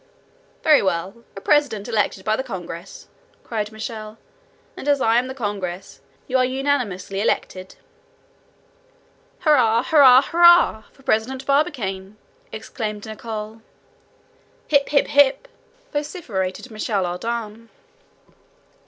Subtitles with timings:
[0.63, 3.07] "Very well, a president elected by the congress,"
[3.43, 4.17] cried Michel;
[4.75, 7.75] "and as I am the congress, you are unanimously elected!"
[9.41, 9.83] "Hurrah!
[9.83, 10.23] hurrah!
[10.23, 10.85] hurrah!
[10.91, 12.17] for President Barbicane,"
[12.51, 13.61] exclaimed Nicholl.
[14.69, 14.89] "Hip!
[14.89, 15.05] hip!
[15.09, 15.47] hip!"
[15.93, 17.69] vociferated Michel Ardan.